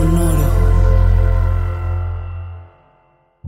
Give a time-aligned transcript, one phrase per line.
[0.00, 0.46] Sonoro.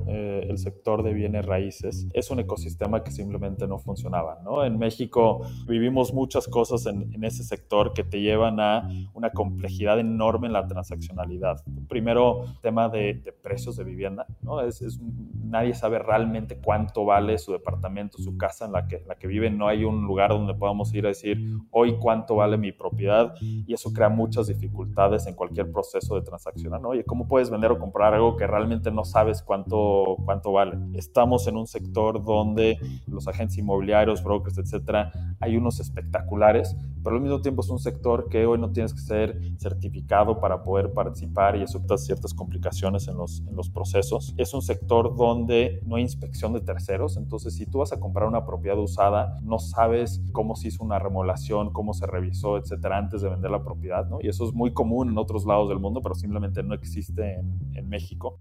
[0.06, 4.40] Eh, el sector de bienes raíces, es un ecosistema que simplemente no funcionaba.
[4.44, 4.64] ¿no?
[4.64, 10.48] En México vivimos muchas cosas en, ese sector que te llevan a una complejidad enorme
[10.48, 11.62] en la transaccionalidad.
[11.88, 14.26] Primero, tema de, precios de vivienda.
[14.42, 14.60] ¿no?
[14.60, 15.00] Es,
[15.44, 19.50] nadie sabe realmente cuánto vale su departamento, su casa en la que, la que vive.
[19.50, 21.38] No hay un lugar donde podamos ir a decir
[21.70, 26.80] hoy cuánto vale mi propiedad y eso crea muchas dificultades en cualquier proceso de transacción.
[26.82, 26.90] ¿no?
[26.90, 30.16] Oye, ¿cómo puedes vender o comprar algo que realmente no sabes cuánto
[30.50, 30.76] vale.
[30.94, 37.22] Estamos en un sector donde los agentes inmobiliarios, brokers, etcétera, hay unos espectaculares, pero al
[37.22, 41.56] mismo tiempo es un sector que hoy no tienes que ser certificado para poder participar
[41.56, 44.34] y da ciertas complicaciones en los, en los procesos.
[44.36, 48.28] Es un sector donde no hay inspección de terceros, entonces si tú vas a comprar
[48.28, 53.22] una propiedad usada, no sabes cómo se hizo una remodelación, cómo se revisó, etcétera, antes
[53.22, 54.18] de vender la propiedad, ¿no?
[54.20, 57.58] Y eso es muy común en otros lados del mundo, pero simplemente no existe en,
[57.74, 58.40] en México.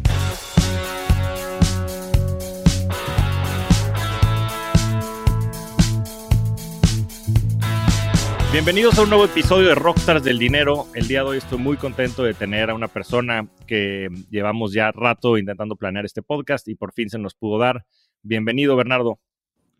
[8.51, 10.85] Bienvenidos a un nuevo episodio de Rockstars del Dinero.
[10.93, 14.91] El día de hoy estoy muy contento de tener a una persona que llevamos ya
[14.91, 17.85] rato intentando planear este podcast y por fin se nos pudo dar.
[18.23, 19.21] Bienvenido, Bernardo.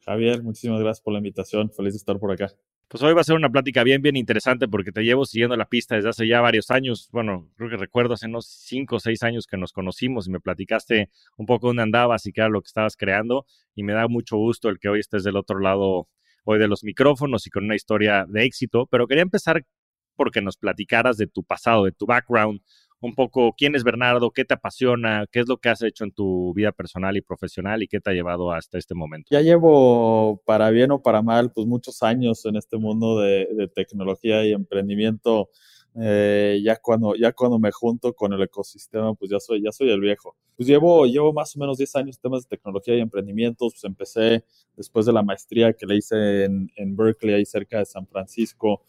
[0.05, 1.69] Javier, muchísimas gracias por la invitación.
[1.69, 2.49] Feliz de estar por acá.
[2.87, 5.65] Pues hoy va a ser una plática bien, bien interesante porque te llevo siguiendo la
[5.65, 7.09] pista desde hace ya varios años.
[7.11, 10.39] Bueno, creo que recuerdo hace unos cinco o seis años que nos conocimos y me
[10.39, 13.45] platicaste un poco dónde andabas y qué era lo que estabas creando.
[13.75, 16.07] Y me da mucho gusto el que hoy estés del otro lado
[16.43, 19.63] hoy de los micrófonos y con una historia de éxito, pero quería empezar
[20.15, 22.61] porque nos platicaras de tu pasado, de tu background,
[23.01, 26.11] un poco quién es Bernardo, qué te apasiona, qué es lo que has hecho en
[26.11, 29.27] tu vida personal y profesional y qué te ha llevado hasta este momento.
[29.31, 34.45] Ya llevo, para bien o para mal, pues muchos años en este mundo de, tecnología
[34.45, 35.49] y emprendimiento
[35.99, 39.89] eh, ya, cuando, ya cuando me junto con el ecosistema, pues ya soy, ya soy
[39.89, 40.37] el viejo.
[40.61, 43.73] Pues llevo, llevo más o menos 10 años en temas de tecnología y emprendimientos.
[43.73, 44.45] Pues empecé
[44.77, 48.83] después de la maestría que le hice en, en Berkeley, ahí cerca de San Francisco.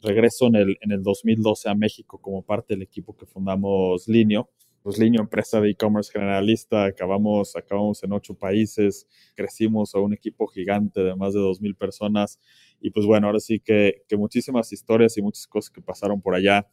[0.00, 4.48] Regreso en el, en el 2012 a México como parte del equipo que fundamos Linio
[4.82, 10.46] pues Linio, empresa de e-commerce generalista, acabamos, acabamos en ocho países, crecimos a un equipo
[10.46, 12.40] gigante de más de 2.000 personas
[12.80, 16.34] y pues bueno, ahora sí que, que muchísimas historias y muchas cosas que pasaron por
[16.34, 16.66] allá.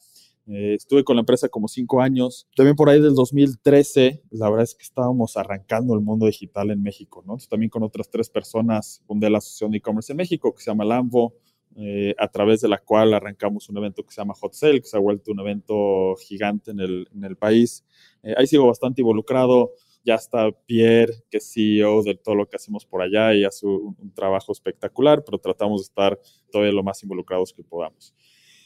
[0.47, 2.47] Eh, estuve con la empresa como cinco años.
[2.55, 6.81] También por ahí del 2013, la verdad es que estábamos arrancando el mundo digital en
[6.83, 7.33] México, ¿no?
[7.33, 10.71] Entonces, también con otras tres personas fundé la Asociación de E-Commerce en México, que se
[10.71, 11.33] llama Lambo,
[11.77, 14.87] eh, a través de la cual arrancamos un evento que se llama Hot Sale, que
[14.87, 17.83] se ha vuelto un evento gigante en el, en el país.
[18.23, 19.73] Eh, ahí sigo bastante involucrado
[20.05, 23.65] ya está Pierre, que es CEO de todo lo que hacemos por allá y hace
[23.65, 26.19] un, trabajo espectacular, pero tratamos de estar
[26.51, 28.13] todavía lo más involucrados que podamos.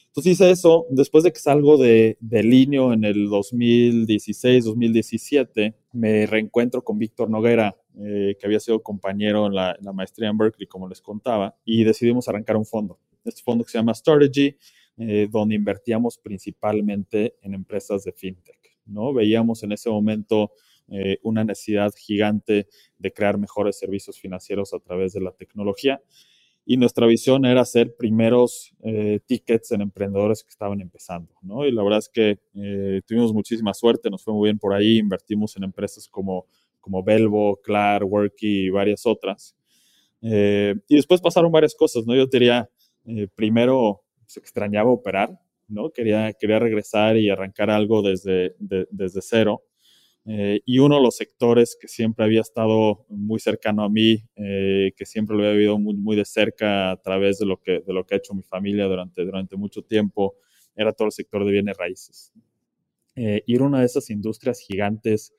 [0.10, 6.26] Entonces hice eso, después de que salgo de, de Linio en el 2016, 2017, me
[6.26, 10.88] reencuentro con Víctor Noguera, eh, que había sido compañero en la, maestría en Berkeley, como
[10.88, 13.00] les contaba, y decidimos arrancar un fondo.
[13.24, 14.56] Este fondo se llama Strategy,
[14.98, 18.78] eh, donde invertíamos principalmente en empresas de fintech.
[18.86, 19.14] ¿no?
[19.14, 20.54] Veíamos en ese momento
[20.88, 22.68] eh, una necesidad gigante
[22.98, 26.02] de crear mejores servicios financieros a través de la tecnología.
[26.72, 31.66] Y nuestra visión era hacer primeros eh, tickets en emprendedores que estaban empezando, ¿no?
[31.66, 35.00] Y la verdad es que eh, tuvimos muchísima suerte, nos fue muy bien por ahí,
[35.00, 36.46] invertimos en empresas como,
[36.80, 39.56] como Belvo, Clar, Worky y varias otras.
[40.22, 42.14] y después pasaron varias cosas, ¿no?
[42.14, 42.70] Yo diría,
[43.34, 45.90] primero se extrañaba operar, ¿no?
[45.90, 49.64] Quería, quería regresar y arrancar algo desde, desde cero.
[50.26, 54.92] Eh, y uno de los sectores que siempre había estado muy cercano a mí, eh,
[54.96, 57.94] que siempre lo había vivido muy, muy, de cerca a través de lo, que, de
[57.94, 60.36] lo que ha hecho mi familia durante, durante mucho tiempo,
[60.76, 62.32] era todo el sector de bienes raíces.
[63.16, 65.34] Eh, y era una de esas industrias gigantes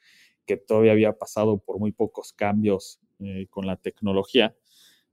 [0.46, 3.00] que todavía había pasado por muy pocos cambios
[3.50, 4.56] con la tecnología.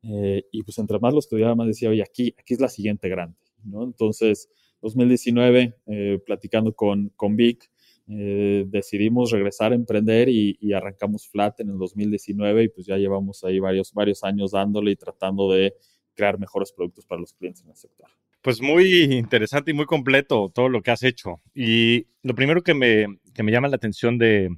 [0.01, 3.37] y pues entre más lo estudiaba, más decía, oye, aquí, aquí es la siguiente grande.
[3.63, 3.83] ¿no?
[3.83, 4.49] Entonces,
[4.81, 7.69] 2019, eh, platicando con, con Vic,
[8.09, 12.97] eh, decidimos regresar a emprender y, y, arrancamos Flat en el 2019 y pues ya
[12.97, 15.73] llevamos ahí varios, varios años dándole y tratando de
[16.15, 18.09] crear mejores productos para los clientes en el sector.
[18.41, 21.41] Pues muy interesante y muy completo todo lo que has hecho.
[21.53, 24.49] Y lo primero que me, que me llama la atención de,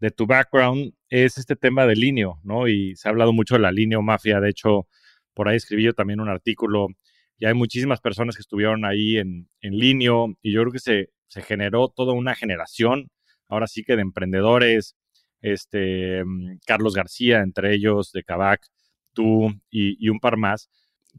[0.00, 2.68] de tu background es este tema del Linio, ¿no?
[2.68, 4.40] Y se ha hablado mucho de la Linio Mafia.
[4.40, 4.88] De hecho,
[5.34, 6.88] por ahí escribí yo también un artículo
[7.38, 11.10] y hay muchísimas personas que estuvieron ahí en, en Linio y yo creo que se,
[11.28, 13.08] se generó toda una generación,
[13.48, 14.96] ahora sí que de emprendedores,
[15.40, 18.66] este, mm, Carlos García, entre ellos, de Cabac,
[19.12, 20.70] tú y, un par más,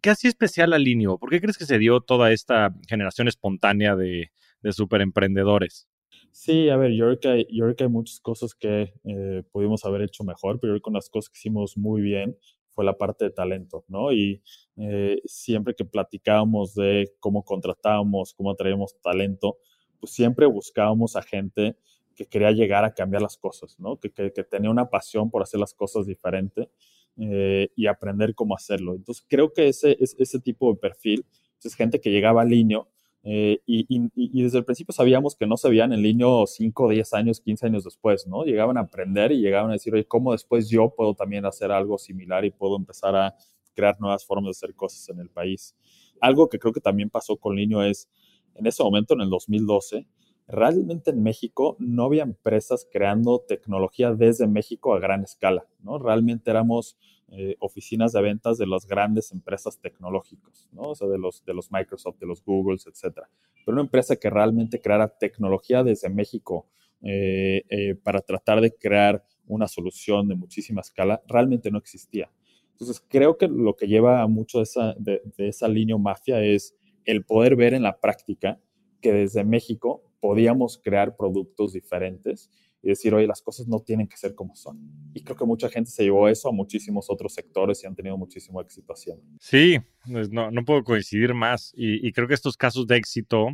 [0.01, 1.17] ¿Qué hacía especial a Linio?
[1.17, 4.29] ¿Por qué crees que se dio toda esta generación espontánea de,
[4.61, 5.87] de superemprendedores?
[6.31, 9.43] Sí, a ver, yo creo que hay, yo creo que hay muchas cosas que eh,
[9.53, 12.37] pudimos haber hecho mejor, pero yo creo que las cosas que hicimos muy bien
[12.71, 14.11] fue la parte de talento, ¿no?
[14.11, 14.43] Y
[14.75, 19.59] eh, siempre que platicábamos de cómo contratábamos, cómo traíamos talento,
[20.05, 21.75] pues siempre buscábamos a gente
[22.15, 23.99] que quería llegar a cambiar las cosas, ¿no?
[23.99, 26.69] Que, tenía una pasión por hacer las cosas diferente
[27.17, 28.93] eh, y aprender cómo hacerlo.
[28.93, 31.25] Entonces, creo que ese, ese tipo de perfil
[31.63, 32.87] es gente que llegaba al niño
[33.27, 37.41] eh, y, desde el principio sabíamos que no se veían en línea 5, 10 años,
[37.41, 38.43] 15 años después, ¿no?
[38.43, 41.97] Llegaban a aprender y llegaban a decir, oye, ¿cómo después yo puedo también hacer algo
[41.97, 43.35] similar y puedo empezar a
[43.73, 45.75] crear nuevas formas de hacer cosas en el país?
[46.21, 48.07] Algo que creo que también pasó con Niño es,
[48.55, 50.07] en ese momento, en el 2012,
[50.47, 55.99] realmente en México no había empresas creando tecnología desde México a gran escala, ¿no?
[55.99, 56.97] Realmente éramos
[57.29, 60.83] eh, oficinas de ventas de las grandes empresas tecnológicas, ¿no?
[60.83, 63.29] O sea, de los, de los Microsoft, de los Googles, etcétera.
[63.65, 66.67] Pero una empresa que realmente creara tecnología desde México
[67.01, 72.31] eh, eh, para tratar de crear una solución de muchísima escala, realmente no existía.
[72.71, 76.75] Entonces, creo que lo que lleva a mucho de esa, de esa línea mafia es
[77.05, 78.59] el poder ver en la práctica
[79.01, 82.49] que desde México podíamos crear productos diferentes
[82.81, 84.79] y decir, oye, las cosas no tienen que ser como son.
[85.13, 88.15] Y creo que mucha gente se llevó eso a muchísimos otros sectores y han tenido
[88.15, 89.23] muchísimo éxito haciendo.
[89.39, 89.79] Sí,
[90.11, 91.73] pues no, no puedo coincidir más.
[91.75, 93.47] Y, y, creo que estos casos de éxito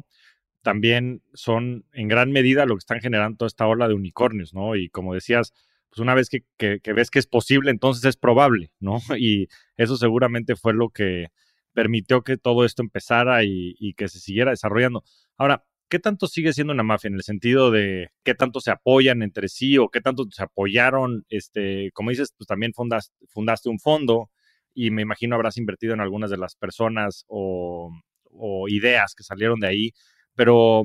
[0.62, 4.76] también son en gran medida lo que están generando toda esta ola de unicornios, ¿no?
[4.76, 5.54] Y como decías,
[5.90, 8.98] pues una vez que, que, que ves que es posible, entonces es probable, ¿no?
[9.18, 11.28] Y eso seguramente fue lo que
[11.74, 15.04] permitió que todo esto empezara y, que se siguiera desarrollando.
[15.38, 19.22] Ahora, ¿qué tanto sigue siendo una mafia en el sentido de qué tanto se apoyan
[19.22, 21.26] entre sí o qué tanto se apoyaron?
[21.30, 24.30] Este, como dices, pues también fundaste, un fondo
[24.74, 27.92] y me imagino habrás invertido en algunas de las personas o,
[28.32, 29.92] o ideas que salieron de ahí,
[30.36, 30.84] pero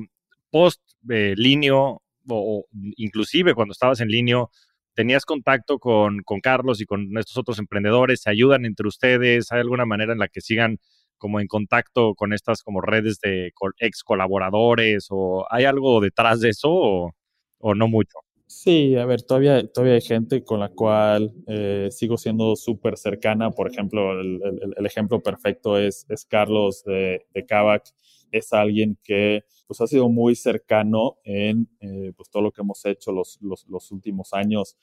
[0.49, 2.65] post eh, Linio o, o,
[2.97, 4.51] inclusive cuando estabas en Linio,
[4.97, 9.85] tenías contacto con, Carlos y con estos otros emprendedores, se ayudan entre ustedes, hay alguna
[9.85, 10.79] manera en la que sigan
[11.19, 16.49] como en contacto con estas como redes de ex colaboradores o hay algo detrás de
[16.49, 18.17] eso o, no mucho?
[18.47, 23.51] Sí, a ver, todavía, todavía hay gente con la cual eh, sigo siendo súper cercana.
[23.51, 27.83] Por ejemplo, el, ejemplo perfecto es, es Carlos de, de Kavak.
[28.31, 32.83] Es alguien que pues, ha sido muy cercano en eh, pues, todo lo que hemos
[32.85, 34.77] hecho los, los, últimos años.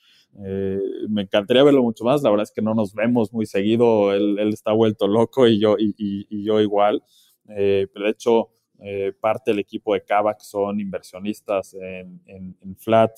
[0.45, 2.21] Eh, me encantaría verlo mucho más.
[2.21, 4.13] La verdad es que no nos vemos muy seguido.
[4.13, 7.03] Él, él está vuelto loco y yo, y, y, yo igual.
[7.49, 8.51] Eh, pero de hecho,
[9.19, 13.11] parte del equipo de Kavak son inversionistas en, en, Flat.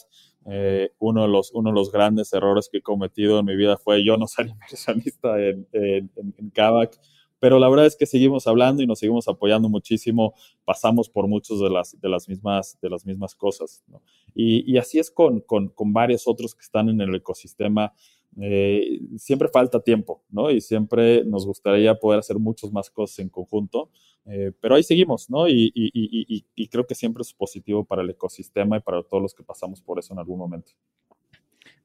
[1.00, 4.06] Uno, de los, uno de los grandes errores que he cometido en mi vida fue
[4.06, 6.98] yo no ser inversionista en, en, en Kavak.
[7.40, 10.34] Pero la verdad es que seguimos hablando y nos seguimos apoyando muchísimo.
[10.66, 13.84] Pasamos por muchas de las, de las, mismas, de las mismas cosas.
[13.88, 14.02] ¿no?
[14.34, 17.94] Y, y, así es con, con, con, varios otros que están en el ecosistema.
[18.40, 20.52] Eh, siempre falta tiempo, ¿no?
[20.52, 23.90] Y siempre nos gustaría poder hacer muchas más cosas en conjunto.
[24.26, 25.48] Eh, pero ahí seguimos, ¿no?
[25.48, 29.34] Y, y, y, creo que siempre es positivo para el ecosistema y para todos los
[29.34, 30.74] que pasamos por eso en algún momento.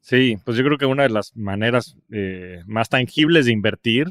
[0.00, 4.08] Sí, pues yo creo que una de las maneras eh, más tangibles de invertir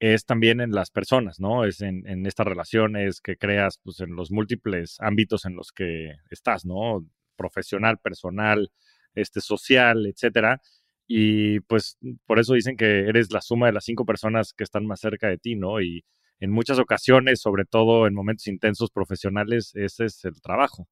[0.00, 1.64] es también en las personas, ¿no?
[1.64, 6.16] Es en, en estas relaciones que creas pues, en los múltiples ámbitos en los que
[6.30, 7.06] estás, ¿no?
[7.36, 8.70] Profesional, personal,
[9.14, 10.60] este, social, etcétera.
[11.08, 14.86] Y pues por eso dicen que eres la suma de las cinco personas que están
[14.86, 15.80] más cerca de ti, ¿no?
[15.80, 16.04] Y
[16.40, 20.88] en muchas ocasiones, sobre todo en momentos intensos profesionales, ese es el trabajo.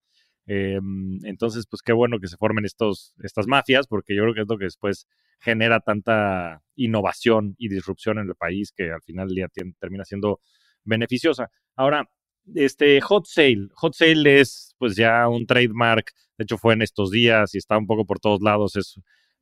[0.47, 0.79] Eh,
[1.25, 4.49] entonces, pues qué bueno que se formen estos, estas mafias, porque yo creo que es
[4.49, 5.07] lo que después
[5.45, 9.49] genera tanta innovación y disrupción en el país que al final del
[9.79, 10.41] termina siendo
[10.85, 11.51] beneficiosa.
[11.77, 12.09] Ahora,
[12.55, 17.11] este Hot Sale, Hot Sale es pues ya un trademark, de hecho fue en estos
[17.11, 18.99] días y está un poco por todos lados, es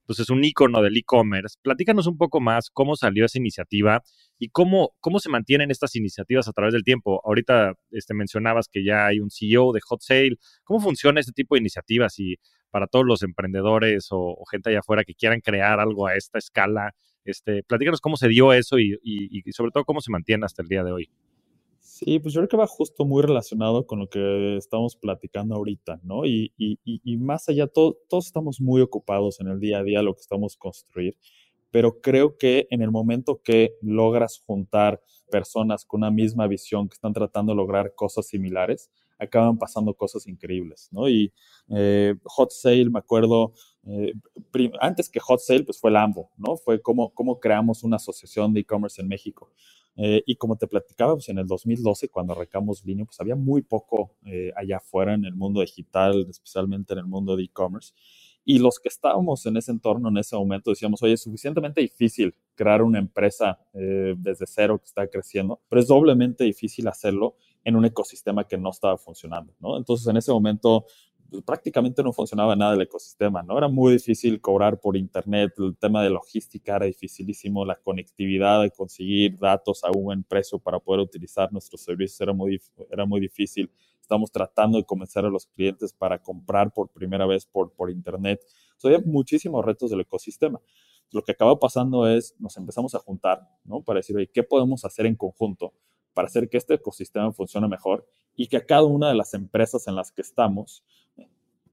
[0.07, 1.57] pues es un icono del e-commerce.
[1.63, 4.03] Platícanos un poco más cómo salió esa iniciativa
[4.39, 7.21] y cómo, cómo se mantienen estas iniciativas a través del tiempo.
[7.25, 10.37] Ahorita este, mencionabas que ya hay un CEO de Hot Sale.
[10.65, 12.37] ¿Cómo funciona este tipo de iniciativas y
[12.73, 16.93] para todos los emprendedores o, gente allá afuera que quieran crear algo a esta escala?
[17.25, 20.69] Este, platícanos cómo se dio eso y, y sobre todo cómo se mantiene hasta el
[20.69, 21.11] día de hoy.
[22.05, 26.01] Sí, pues yo creo que va justo muy relacionado con lo que estamos platicando ahorita,
[26.03, 26.25] ¿no?
[26.25, 30.15] Y, y, y más allá, todos estamos muy ocupados en el día a día, lo
[30.15, 31.17] que estamos construir,
[31.71, 35.01] pero creo que en el momento que logras juntar
[35.31, 40.27] personas con una misma visión que están tratando de lograr cosas similares, acaban pasando cosas
[40.27, 41.09] increíbles, ¿no?
[41.09, 41.33] Y
[41.69, 43.53] eh, Hot Sale, me acuerdo,
[43.87, 44.13] eh,
[44.81, 46.57] antes que Hot Sale, pues fue Lambo, ¿no?
[46.57, 49.51] Fue como, cómo creamos una asociación de e-commerce en México.
[49.97, 53.63] Eh, y como te platicaba, pues en el 2012, cuando arrancamos Linio, pues había muy
[53.63, 54.17] poco
[54.57, 57.93] allá afuera en el mundo digital, especialmente en el mundo de e-commerce.
[58.45, 62.35] Y los que estábamos en ese entorno en ese momento decíamos, oye, es suficientemente difícil
[62.57, 67.85] crear una empresa desde cero que está creciendo, pero es doblemente difícil hacerlo en un
[67.85, 69.77] ecosistema que no estaba funcionando, ¿no?
[69.77, 70.87] Entonces, en ese momento,
[71.33, 73.57] pues, prácticamente no funcionaba nada el ecosistema, ¿no?
[73.57, 78.71] Era muy difícil cobrar por internet, el tema de logística era dificilísimo, la conectividad de
[78.71, 83.19] conseguir datos a un buen precio para poder utilizar nuestros servicios era muy, era muy
[83.19, 83.71] difícil.
[84.03, 88.41] Estamos tratando de convencer a los clientes para comprar por primera vez por, por internet.
[88.83, 90.61] O había muchísimos retos del ecosistema.
[91.13, 93.83] Lo que acaba pasando es, nos empezamos a juntar, ¿no?
[93.83, 95.73] Para decir, ¿qué podemos hacer en conjunto
[96.15, 99.97] para hacer que este ecosistema funcione mejor y que cada una de las empresas en
[99.97, 100.85] las que estamos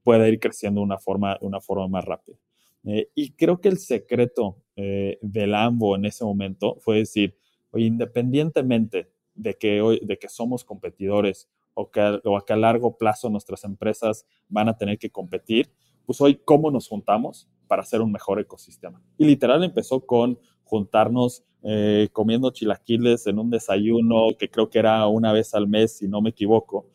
[0.02, 2.36] pueda ir creciendo de una forma, una forma más rápida.
[2.84, 7.36] Eh, y creo que el secreto eh, del AMBO en ese momento fue decir,
[7.72, 12.96] oye, independientemente de que, hoy, de que somos competidores o que, o que a largo
[12.96, 15.70] plazo nuestras empresas van a tener que competir,
[16.06, 19.00] pues hoy cómo nos juntamos para hacer un mejor ecosistema.
[19.16, 20.38] Y literal empezó con
[20.70, 25.98] juntarnos eh, comiendo chilaquiles en un desayuno que creo que era una vez al mes,
[25.98, 26.86] si no me equivoco.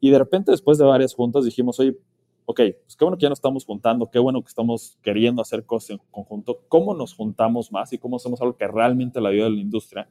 [0.00, 1.98] Y de repente, después de varias juntas, dijimos, oye,
[2.46, 5.66] ok, pues qué bueno que ya nos estamos juntando, qué bueno que estamos queriendo hacer
[5.66, 9.44] cosas en conjunto, ¿cómo nos juntamos más y cómo hacemos algo que realmente la ayude
[9.44, 10.08] a la industria?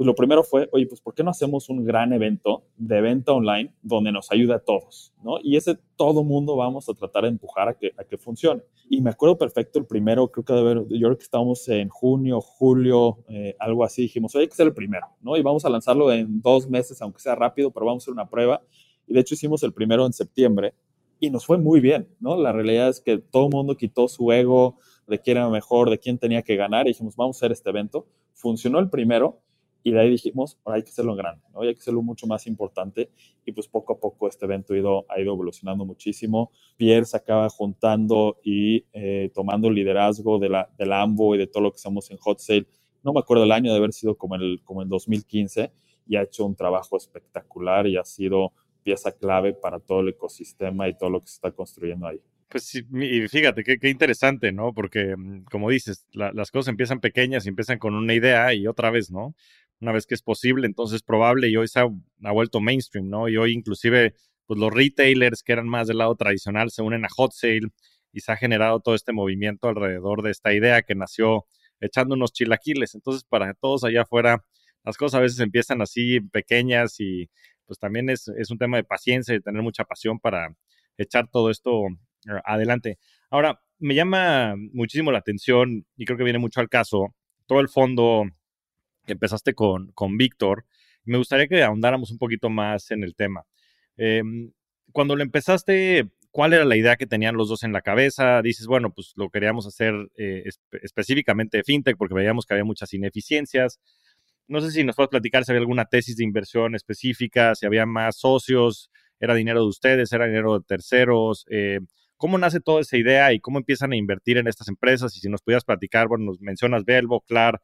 [0.00, 3.32] Pues lo primero fue, oye, pues ¿por qué no hacemos un gran evento de venta
[3.32, 5.12] online donde nos ayude a todos?
[5.22, 5.36] ¿no?
[5.42, 8.62] Y ese todo mundo vamos a tratar de empujar a que, a que funcione.
[8.88, 12.40] Y me acuerdo perfecto el primero, creo que de yo creo que estábamos en junio,
[12.40, 15.36] julio, eh, algo así, dijimos, oye, hay que ser el primero, ¿no?
[15.36, 18.26] Y vamos a lanzarlo en dos meses, aunque sea rápido, pero vamos a hacer una
[18.26, 18.62] prueba.
[19.06, 20.72] Y de hecho hicimos el primero en septiembre
[21.18, 22.38] y nos fue muy bien, ¿no?
[22.38, 25.98] La realidad es que todo el mundo quitó su ego de quién era mejor, de
[25.98, 28.06] quién tenía que ganar y dijimos, vamos a hacer este evento.
[28.32, 29.42] Funcionó el primero
[29.82, 31.62] y de ahí dijimos, ahora hay que hacerlo grande, ¿no?
[31.62, 33.10] hay que hacerlo mucho más importante
[33.44, 36.52] y pues poco a poco este evento ha ido, ha ido evolucionando muchísimo.
[36.76, 41.62] Pierre se acaba juntando y eh, tomando liderazgo de la, del AMBO y de todo
[41.62, 42.66] lo que estamos en Hot Sale.
[43.02, 45.72] No me acuerdo el año de haber sido como el, como el 2015
[46.06, 50.88] y ha hecho un trabajo espectacular y ha sido pieza clave para todo el ecosistema
[50.88, 52.20] y todo lo que se está construyendo ahí.
[52.50, 54.74] Pues sí, y fíjate, qué, interesante, ¿no?
[54.74, 58.90] Porque, mm, como dices, las cosas empiezan pequeñas y empiezan con una idea y otra
[58.90, 59.36] vez, ¿no?
[59.80, 61.86] Una vez que es posible, entonces probable y hoy se ha,
[62.32, 63.28] vuelto mainstream, ¿no?
[63.28, 64.14] Y hoy inclusive,
[64.46, 67.68] pues los retailers que eran más del lado tradicional se unen a Hot Sale
[68.12, 71.46] y se ha generado todo este movimiento alrededor de esta idea que nació
[71.80, 72.94] echando unos chilaquiles.
[72.94, 74.44] Entonces, para todos allá afuera,
[74.84, 77.30] las cosas a veces empiezan así pequeñas y
[77.66, 80.54] pues también es, un tema de paciencia y tener mucha pasión para
[80.98, 81.86] echar todo esto
[82.26, 82.98] eh, adelante.
[83.30, 87.14] Ahora, me llama muchísimo la atención y creo que viene mucho al caso
[87.46, 88.24] todo el fondo
[89.12, 90.66] empezaste con, con Víctor.
[91.04, 93.44] Me gustaría que ahondáramos un poquito más en el tema.
[93.96, 94.52] Em,
[94.92, 98.42] cuando lo empezaste, ¿cuál era la idea que tenían los dos en la cabeza?
[98.42, 100.44] Dices, bueno, pues lo queríamos hacer eh,
[100.82, 103.80] específicamente de fintech porque veíamos que había muchas ineficiencias.
[104.48, 107.86] No sé si nos puedes platicar si había alguna tesis de inversión específica, si había
[107.86, 108.90] más socios,
[109.20, 111.46] era dinero de ustedes, era dinero de terceros.
[111.50, 111.80] Eh,
[112.16, 115.16] ¿Cómo nace toda esa idea y cómo empiezan a invertir en estas empresas?
[115.16, 117.62] Y si nos pudieras platicar, bueno, nos mencionas Belvo, Clar,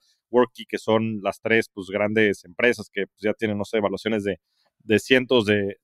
[0.69, 4.38] Que son las tres pues, grandes empresas que pues, ya tienen, no sé, evaluaciones de,
[4.99, 5.78] cientos de,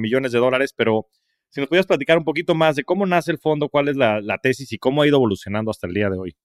[0.00, 1.06] millones de dólares, pero
[1.50, 4.38] si nos pudieras platicar un poquito más de cómo nace el fondo, cuál es la
[4.42, 6.36] tesis y cómo ha ido evolucionando hasta el día de hoy.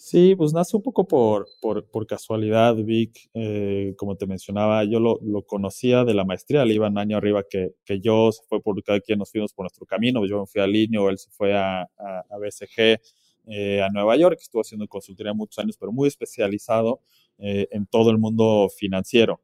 [0.00, 3.28] Sí, pues nace un poco por, por, casualidad, Vic.
[3.34, 7.16] Eh, como te mencionaba, yo lo, lo, conocía de la maestría, le iba un año
[7.16, 10.24] arriba que, que, yo, se fue por cada quien nos fuimos por nuestro camino.
[10.24, 13.00] Yo me fui a Linio, él se fue a, a, BCG,
[13.50, 17.00] eh, a Nueva York, estuvo haciendo consultoría muchos años, pero muy especializado
[17.38, 19.40] eh, en todo el mundo financiero.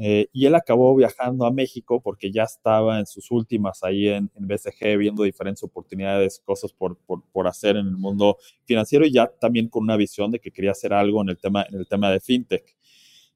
[0.00, 4.30] Eh, y él acabó viajando a México porque ya estaba en sus últimas ahí en,
[4.36, 9.12] en BCG viendo diferentes oportunidades, cosas por, por, por, hacer en el mundo financiero y
[9.12, 11.88] ya también con una visión de que quería hacer algo en el tema, en el
[11.88, 12.76] tema de fintech.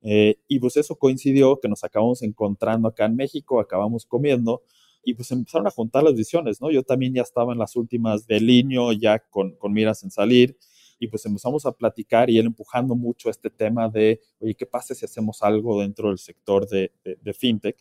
[0.02, 4.62] Eh, y pues eso coincidió que nos acabamos encontrando acá en México, acabamos comiendo
[5.04, 6.71] y pues empezaron a juntar las visiones, ¿no?
[6.71, 10.56] Yo también ya estaba en las últimas de línea, ya con, con miras en salir
[11.02, 14.94] y pues empezamos a platicar y él empujando mucho este tema de, oye, ¿qué pasa
[14.94, 17.76] si hacemos algo dentro del sector de, de, fintech?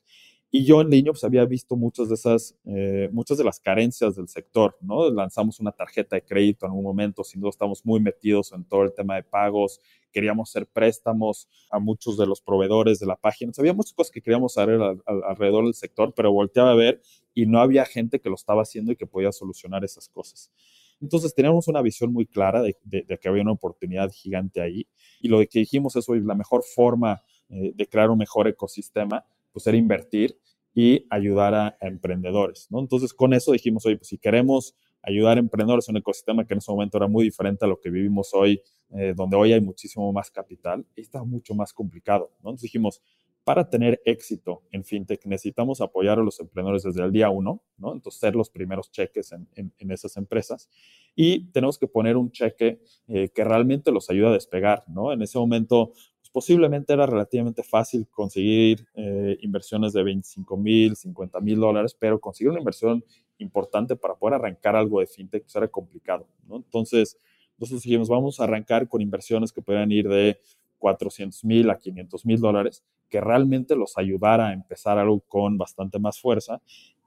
[0.54, 4.18] Y yo en línea pues había visto muchas de esas, eh, muchas de las carencias
[4.18, 5.10] del sector, ¿no?
[5.10, 8.84] Lanzamos una tarjeta de crédito en un momento, sin duda estamos muy metidos en todo
[8.84, 9.80] el tema de pagos,
[10.12, 13.54] queríamos hacer préstamos a muchos de los proveedores de la página.
[13.58, 17.02] había muchas cosas que queríamos hacer alrededor del sector, pero volteaba a ver
[17.34, 20.52] y no había gente que lo estaba haciendo y que podía solucionar esas cosas.
[21.00, 24.86] Entonces teníamos una visión muy clara de, que había una oportunidad gigante ahí
[25.22, 29.26] y lo que dijimos es, hoy la mejor forma eh, de crear un mejor ecosistema,
[29.52, 30.38] pues era invertir
[30.74, 32.80] y ayudar a, emprendedores, ¿no?
[32.80, 36.54] Entonces con eso dijimos, oye, pues si queremos ayudar a emprendedores en un ecosistema que
[36.54, 39.62] en ese momento era muy diferente a lo que vivimos hoy, eh, donde hoy hay
[39.62, 42.52] muchísimo más capital, está mucho más complicado, ¿no?
[42.52, 43.02] Entonces dijimos,
[43.44, 47.94] para tener éxito en fintech necesitamos apoyar a los emprendedores desde el día uno, ¿no?
[47.94, 50.70] Entonces, ser los primeros cheques en, en, esas empresas
[51.16, 55.12] y tenemos que poner un cheque eh, que realmente los ayude a despegar, ¿no?
[55.12, 55.94] En ese momento,
[56.32, 62.52] posiblemente era relativamente fácil conseguir eh, inversiones de 25 mil, 50 mil dólares, pero conseguir
[62.52, 63.04] una inversión
[63.38, 66.28] importante para poder arrancar algo de fintech pues era complicado.
[66.50, 67.18] Entonces,
[67.58, 70.40] nosotros dijimos, vamos a arrancar con inversiones que puedan ir de
[70.78, 76.00] 400 mil a 500 mil dólares, que realmente los ayudara a empezar algo con bastante
[76.00, 76.62] más fuerza.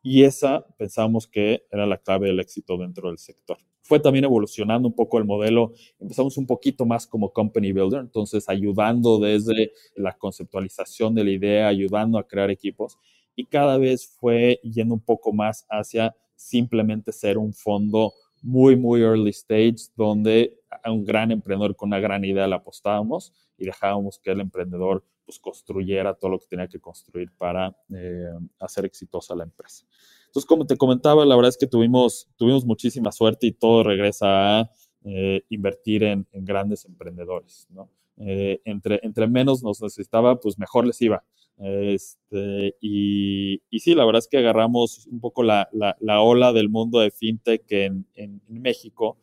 [0.07, 3.57] Y esa pensamos que era la clave del éxito dentro del sector.
[3.81, 5.73] Fue también evolucionando un poco el modelo.
[5.99, 11.69] Empezamos un poquito más como company builder, entonces ayudando desde la conceptualización de la idea,
[11.69, 12.99] ayudando a crear equipos.
[13.35, 19.01] Y cada vez fue yendo un poco más hacia simplemente ser un fondo muy, muy
[19.01, 24.19] early stage, donde a un gran emprendedor con una gran idea le apostábamos y dejábamos
[24.19, 29.35] que el emprendedor pues, construyera todo lo que tenía que construir para eh, hacer exitosa
[29.35, 29.85] la empresa.
[30.27, 34.61] Entonces, como te comentaba, la verdad es que tuvimos, tuvimos muchísima suerte y todo regresa
[34.61, 34.71] a
[35.05, 37.67] eh, invertir en, grandes emprendedores.
[37.71, 37.91] ¿no?
[38.17, 41.25] Eh, entre, entre menos nos necesitaba, pues mejor les iba.
[41.57, 46.69] Este, y, y, sí, la verdad es que agarramos un poco la, la, ola del
[46.69, 49.19] mundo de fintech en, en, México.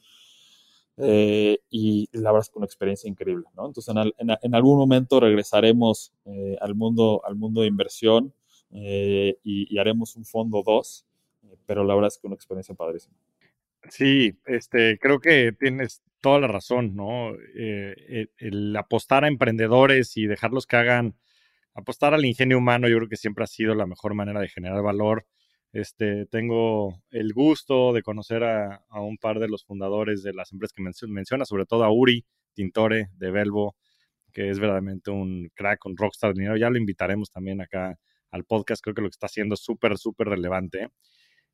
[0.97, 3.67] Eh, y la verdad es que una experiencia increíble, ¿no?
[3.67, 8.33] Entonces, en, algún momento regresaremos eh, al, mundo, al mundo de inversión
[8.69, 11.05] y, y, haremos un fondo 2,
[11.65, 13.15] pero la verdad es que una experiencia padrísima.
[13.89, 17.33] Sí, este, creo que tienes toda la razón, ¿no?
[17.55, 21.15] Eh, el, apostar a emprendedores y dejarlos que hagan,
[21.73, 24.81] apostar al ingenio humano, yo creo que siempre ha sido la mejor manera de generar
[24.83, 25.25] valor.
[25.73, 30.73] Este, tengo el gusto de conocer a, un par de los fundadores de las empresas
[30.73, 33.75] que menciona, sobre todo a Uri Tintore de Velvo,
[34.33, 36.57] que es verdaderamente un crack, un rockstar dinero.
[36.57, 37.97] Ya lo invitaremos también acá
[38.31, 38.83] al podcast.
[38.83, 40.89] Creo que lo que está haciendo es súper, súper relevante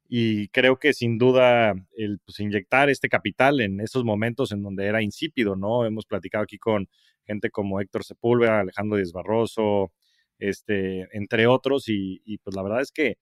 [0.10, 4.86] y creo que sin duda el pues, inyectar este capital en esos momentos en donde
[4.86, 5.86] era insípido, ¿no?
[5.86, 6.88] Hemos platicado aquí con
[7.26, 9.92] gente como Héctor Sepúlveda, Alejandro Díaz Barroso,
[10.40, 13.18] este, entre otros, y, y, pues la verdad es que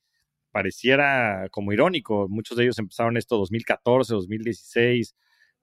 [0.56, 5.14] pareciera como irónico, muchos de ellos empezaron esto 2014, 2016,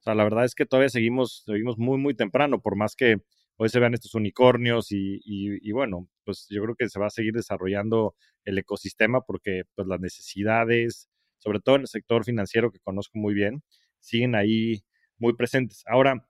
[0.01, 3.17] o sea, la verdad es que todavía seguimos, seguimos muy, muy temprano, por más que
[3.57, 7.09] hoy se vean estos unicornios y, y, bueno, pues yo creo que se va a
[7.09, 12.77] seguir desarrollando el ecosistema porque pues las necesidades, sobre todo en el sector financiero que
[12.79, 13.63] conozco muy bien,
[13.99, 14.83] siguen ahí
[15.17, 15.81] muy presentes.
[15.87, 16.23] Ahora,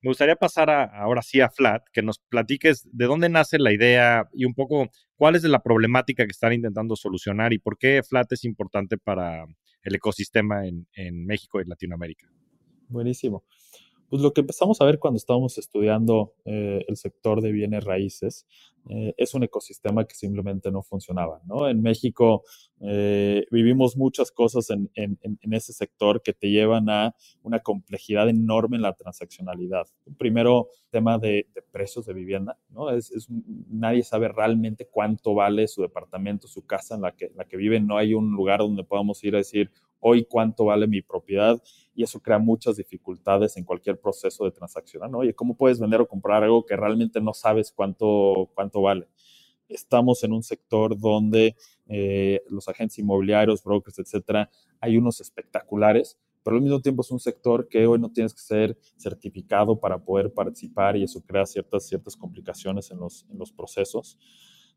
[0.00, 4.28] me gustaría pasar ahora sí a Flat, que nos platiques de dónde nace la idea
[4.32, 8.30] y un poco cuál es la problemática que están intentando solucionar y por qué Flat
[8.32, 9.44] es importante para
[9.82, 12.28] el ecosistema en, en México y Latinoamérica.
[12.88, 13.44] Buenísimo.
[14.08, 18.46] Pues lo que empezamos a ver cuando estábamos estudiando eh, el sector de bienes raíces
[18.88, 21.42] eh, es un ecosistema que simplemente no funcionaba.
[21.44, 21.68] ¿no?
[21.68, 22.42] En México
[22.80, 28.76] eh, vivimos muchas cosas en, en, ese sector que te llevan a una complejidad enorme
[28.76, 29.86] en la transaccionalidad.
[30.16, 32.58] Primero, tema de, precios de vivienda.
[32.70, 32.90] ¿no?
[32.90, 33.28] Es,
[33.68, 37.86] nadie sabe realmente cuánto vale su departamento, su casa en la que, la que viven.
[37.86, 41.60] No hay un lugar donde podamos ir a decir, hoy cuánto vale mi propiedad
[41.94, 45.10] y eso crea muchas dificultades en cualquier proceso de transacción.
[45.10, 45.18] ¿no?
[45.18, 49.08] Oye, ¿cómo puedes vender o comprar algo que realmente no sabes cuánto, cuánto vale?
[49.68, 51.56] Estamos en un sector donde
[51.88, 57.20] eh, los agentes inmobiliarios, brokers, etcétera, hay unos espectaculares, pero al mismo tiempo es un
[57.20, 61.86] sector que hoy no tienes que ser certificado para poder participar y eso crea ciertas,
[61.86, 64.16] ciertas complicaciones en los, en los procesos.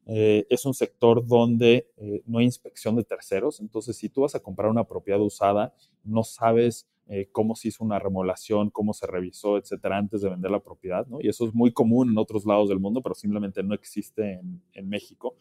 [0.05, 3.59] Eh, es un sector donde eh, no hay inspección de terceros.
[3.59, 7.83] Entonces, si tú vas a comprar una propiedad usada, no sabes eh, cómo se hizo
[7.83, 11.19] una remodelación, cómo se revisó, etcétera, antes de vender la propiedad, ¿no?
[11.21, 14.61] Y eso es muy común en otros lados del mundo, pero simplemente no existe en,
[14.73, 15.35] en México.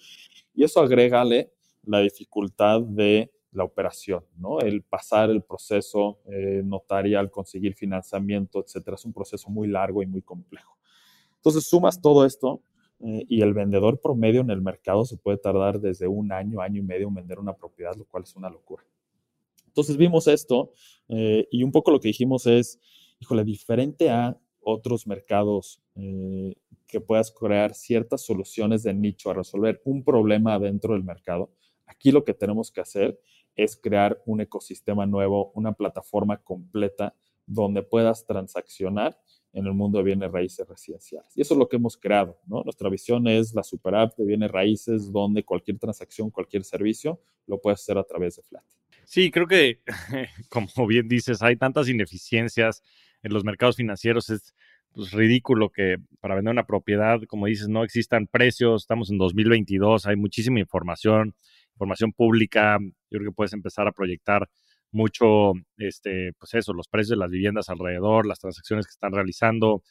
[0.55, 1.53] Y eso agrégale
[1.85, 4.61] la dificultad de la operación, ¿no?
[4.61, 6.21] El pasar el proceso
[6.63, 10.77] notarial, conseguir financiamiento, etcétera, es un proceso muy largo y muy complejo.
[11.37, 12.63] Entonces, sumas todo esto
[13.03, 16.81] eh, y el vendedor promedio en el mercado se puede tardar desde un año, año
[16.81, 18.85] y medio en vender una propiedad, lo cual es una locura.
[19.67, 20.73] Entonces vimos esto
[21.09, 22.79] eh, y un poco lo que dijimos es,
[23.21, 26.55] híjole, diferente a otros mercados eh,
[26.87, 31.51] que puedas crear ciertas soluciones de nicho a resolver un problema dentro del mercado,
[31.87, 33.19] aquí lo que tenemos que hacer
[33.57, 37.15] es crear un ecosistema nuevo, una plataforma completa
[37.47, 39.19] donde puedas transaccionar
[39.53, 41.37] en el mundo de bienes raíces residenciales.
[41.37, 42.63] Y eso es lo que hemos creado, ¿no?
[42.63, 47.61] Nuestra visión es la super app de bienes raíces donde cualquier transacción, cualquier servicio lo
[47.61, 48.65] puedes hacer a través de Flat.
[49.05, 49.81] Sí, creo que,
[50.51, 52.83] como bien dices, hay tantas ineficiencias
[53.23, 54.31] en los mercados financieros.
[54.31, 54.55] Es
[54.93, 58.83] pues, ridículo que para vender una propiedad, como dices, no existan precios.
[58.83, 61.35] Estamos en 2022, hay muchísima información,
[61.73, 62.79] información pública.
[63.11, 64.49] Yo creo que puedes empezar a proyectar
[64.93, 69.83] mucho, este, pues eso, los precios de las viviendas alrededor, las transacciones que están realizando.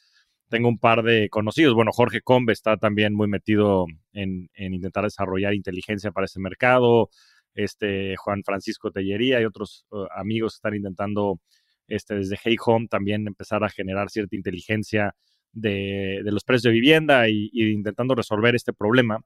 [0.48, 1.74] Tengo un par de conocidos.
[1.74, 7.10] Bueno, Jorge Combe está también muy metido en, intentar desarrollar inteligencia para ese mercado.
[7.54, 11.40] Este, Juan Francisco Tellería y otros uh, amigos están intentando
[11.88, 15.14] este, desde Hey Home también empezar a generar cierta inteligencia
[15.52, 19.20] de, los precios de vivienda y, y, intentando resolver este problema.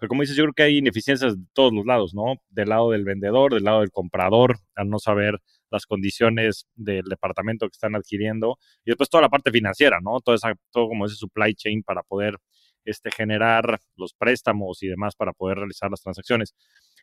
[0.00, 2.36] Pero como dices, yo creo que hay ineficiencias de todos los lados, ¿no?
[2.48, 7.66] Del lado del vendedor, del lado del comprador, al no saber las condiciones del departamento
[7.66, 10.20] que están adquiriendo y después toda la parte financiera, ¿no?
[10.20, 12.38] Todo, esa, todo como ese supply chain para poder
[12.84, 16.54] este, generar los préstamos y demás para poder realizar las transacciones.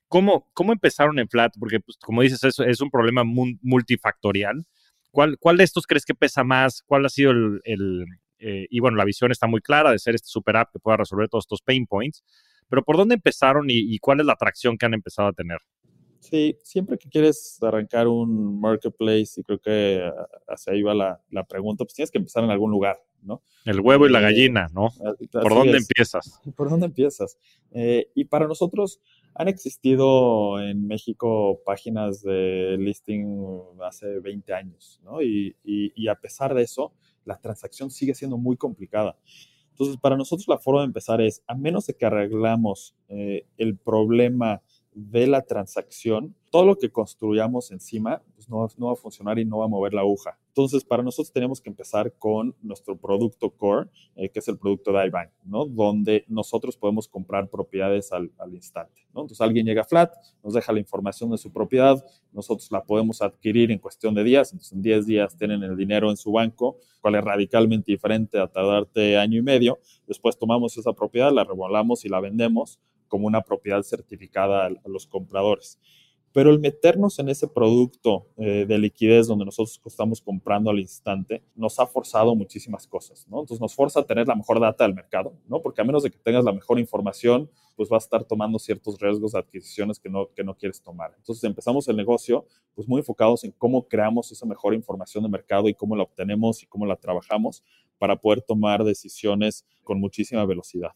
[0.07, 1.53] ¿Cómo, cómo empezaron en Flat?
[1.59, 4.65] Porque, pues, como dices, es, es un problema multifactorial.
[5.11, 6.81] ¿Cuál, ¿Cuál de estos crees que pesa más?
[6.81, 8.05] ¿Cuál ha sido el, el
[8.39, 10.97] eh, y bueno, la visión está muy clara de ser este super app que pueda
[10.97, 12.23] resolver todos estos pain points.
[12.69, 15.59] Pero ¿por dónde empezaron y, cuál es la atracción que han empezado a tener?
[16.19, 21.21] Sí, siempre que quieres arrancar un marketplace, y creo que ah, hacia ahí va la,
[21.29, 23.41] la, pregunta, pues tienes que empezar en algún lugar, ¿no?
[23.63, 24.89] El huevo y la eh, gallina, ¿no?
[25.31, 26.41] ¿Por dónde empiezas?
[26.57, 27.37] ¿Por dónde empiezas?
[27.71, 28.99] Eh, y para nosotros
[29.35, 33.39] han existido en México páginas de listing
[33.83, 35.21] hace 20 años, ¿no?
[35.21, 39.17] Y, y, y a pesar de eso, la transacción sigue siendo muy complicada.
[39.77, 43.77] Entonces, para nosotros la forma de empezar es, a menos de que arreglamos eh, el
[43.77, 49.37] problema de la transacción, todo lo que construyamos encima pues no, no, va a funcionar
[49.37, 50.39] y no va a mover la aguja.
[50.57, 54.91] Entonces, para nosotros tenemos que empezar con nuestro producto core, eh, que es el producto
[54.91, 55.65] de iBank, ¿no?
[55.65, 59.21] Donde nosotros podemos comprar propiedades al, al, instante, ¿no?
[59.21, 63.21] Entonces, alguien llega a Flat, nos deja la información de su propiedad, nosotros la podemos
[63.21, 66.79] adquirir en cuestión de días, entonces en 10 días tienen el dinero en su banco,
[67.01, 69.77] cual es radicalmente diferente a tardarte año y medio.
[70.07, 75.05] Después tomamos esa propiedad, la revolamos y la vendemos como una propiedad certificada a, los
[75.05, 75.79] compradores.
[76.37, 81.41] Pero el meternos en ese producto eh, de liquidez donde nosotros estamos comprando al instante
[81.55, 83.39] nos ha forzado muchísimas cosas, ¿no?
[83.39, 85.63] Entonces nos forza a tener la mejor data del mercado, ¿no?
[85.63, 88.99] Porque a menos de que tengas la mejor información, pues vas a estar tomando ciertos
[88.99, 91.11] riesgos de adquisiciones que no, que no quieres tomar.
[91.17, 92.45] Entonces empezamos el negocio
[92.75, 96.61] pues muy enfocados en cómo creamos esa mejor información de mercado y cómo la obtenemos
[96.61, 97.63] y cómo la trabajamos
[97.97, 100.91] para poder tomar decisiones con muchísima velocidad.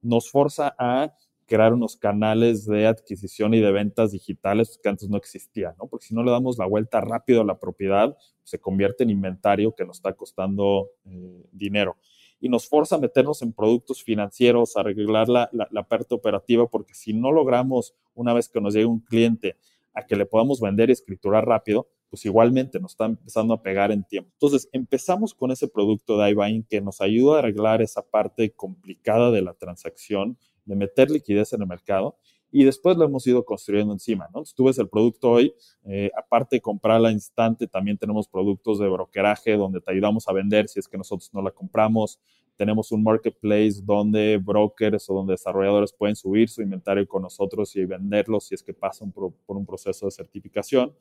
[0.00, 1.12] Nos forza a
[1.46, 5.86] crear unos canales de adquisición y de ventas digitales que antes no existían, ¿no?
[5.86, 9.74] Porque si no le damos la vuelta rápido a la propiedad, se convierte en inventario
[9.74, 11.96] que nos está costando eh, dinero.
[12.40, 16.94] Y nos forza a meternos en productos financieros, a arreglar la, la, parte operativa, porque
[16.94, 19.56] si no logramos, una vez que nos llegue un cliente,
[19.94, 23.92] a que le podamos vender y escriturar rápido, pues igualmente nos está empezando a pegar
[23.92, 24.30] en tiempo.
[24.34, 29.30] Entonces, empezamos con ese producto de iBuying que nos ayuda a arreglar esa parte complicada
[29.30, 32.16] de la transacción de meter liquidez en el mercado
[32.56, 34.44] y después lo hemos ido construyendo encima, ¿no?
[34.54, 35.52] tú ves el producto hoy,
[35.86, 40.68] eh, aparte de comprarla instante, también tenemos productos de brokeraje donde te ayudamos a vender
[40.68, 42.20] si es que nosotros no la compramos.
[42.56, 47.84] Tenemos un marketplace donde brokers o donde desarrolladores pueden subir su inventario con nosotros y
[47.84, 50.94] venderlo si es que pasan por un proceso de certificación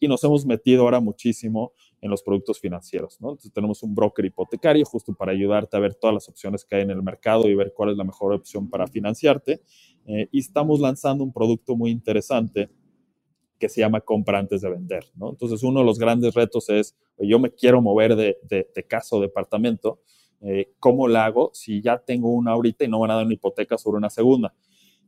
[0.00, 3.20] y nos hemos metido ahora muchísimo en los productos financieros.
[3.20, 3.32] ¿no?
[3.32, 6.82] Entonces tenemos un broker hipotecario justo para ayudarte a ver todas las opciones que hay
[6.82, 9.62] en el mercado y ver cuál es la mejor opción para financiarte.
[10.06, 12.70] Eh, y estamos lanzando un producto muy interesante
[13.58, 15.04] que se llama compra antes de vender.
[15.14, 15.28] ¿no?
[15.28, 19.20] Entonces uno de los grandes retos es, yo me quiero mover de, de, casa o
[19.20, 20.00] departamento,
[20.40, 23.34] eh, ¿cómo lo hago si ya tengo una ahorita y no van a dar una
[23.34, 24.54] hipoteca sobre una segunda?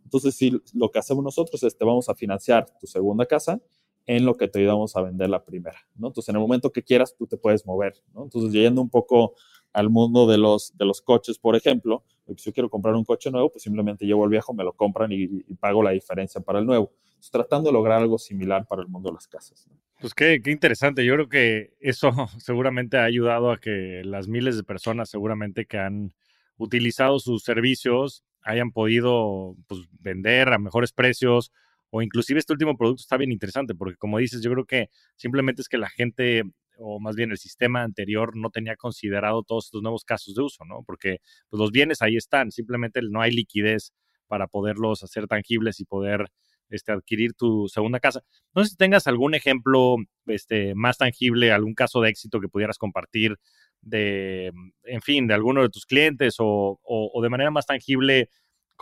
[0.05, 3.59] Entonces, si lo que hacemos nosotros es te vamos a financiar tu segunda casa
[4.07, 6.09] en lo que te ayudamos a vender la primera, ¿no?
[6.09, 8.25] Entonces, en el momento que quieras, tú te puedes mover, ¿no?
[8.25, 9.35] Entonces, yendo un poco
[9.73, 13.05] al mundo de los, de los coches, por ejemplo, pues, si yo quiero comprar un
[13.05, 16.59] coche nuevo, pues simplemente llevo el viejo, me lo compran y, pago la diferencia para
[16.59, 16.93] el nuevo.
[17.31, 19.69] Tratando de lograr algo similar para el mundo de las casas.
[20.01, 21.05] Pues qué, qué, interesante.
[21.05, 25.79] Yo creo que eso seguramente ha ayudado a que las miles de personas seguramente que
[25.79, 26.13] han
[26.57, 31.53] utilizado sus servicios hayan podido pues, vender a mejores precios
[31.95, 35.61] o inclusive este último producto está bien interesante porque como dices, yo creo que simplemente
[35.61, 36.43] es que la gente
[36.79, 40.65] o más bien el sistema anterior no tenía considerado todos estos nuevos casos de uso,
[40.65, 40.83] ¿no?
[40.87, 41.19] Porque
[41.51, 43.93] pues, los bienes ahí están, simplemente no hay liquidez
[44.27, 46.29] para poderlos hacer tangibles y poder
[46.71, 48.23] este, adquirir tu segunda casa.
[48.55, 52.79] No sé si tengas algún ejemplo este, más tangible, algún caso de éxito que pudieras
[52.79, 53.37] compartir
[53.83, 54.51] de,
[54.85, 58.31] en fin, de alguno de tus clientes o, o de manera más tangible,